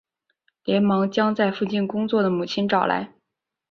[0.63, 3.13] 连忙将在附近工作的母亲找来